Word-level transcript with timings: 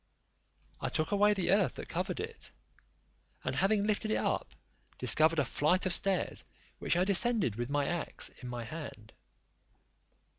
I 0.79 0.89
took 0.89 1.11
away 1.11 1.35
the 1.35 1.51
earth 1.51 1.75
that 1.75 1.87
covered 1.87 2.19
it, 2.19 2.51
and 3.43 3.55
having 3.55 3.85
lifted 3.85 4.09
it 4.09 4.17
up, 4.17 4.55
discovered 4.97 5.37
a 5.37 5.45
flight 5.45 5.85
of 5.85 5.93
stairs, 5.93 6.43
which 6.79 6.97
I 6.97 7.03
descended 7.03 7.55
with 7.55 7.69
my 7.69 7.85
axe 7.85 8.29
in 8.39 8.49
my 8.49 8.63
hand. 8.63 9.13